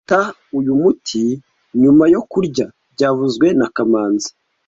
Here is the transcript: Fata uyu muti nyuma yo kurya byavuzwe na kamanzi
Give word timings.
Fata 0.09 0.21
uyu 0.57 0.71
muti 0.81 1.23
nyuma 1.81 2.03
yo 2.13 2.21
kurya 2.31 2.65
byavuzwe 2.93 3.47
na 3.59 3.67
kamanzi 3.75 4.29